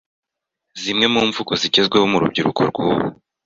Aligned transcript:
Zimwe 0.81 1.05
mu 1.13 1.21
mvugo 1.29 1.51
zigezweho 1.61 2.05
mu 2.11 2.17
rubyiruko 2.21 2.61
rw’ubu 2.69 3.05